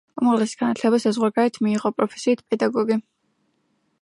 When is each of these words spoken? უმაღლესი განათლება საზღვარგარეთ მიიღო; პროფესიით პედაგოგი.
უმაღლესი 0.21 0.55
განათლება 0.61 0.99
საზღვარგარეთ 1.03 1.61
მიიღო; 1.67 1.93
პროფესიით 2.01 2.45
პედაგოგი. 2.55 3.03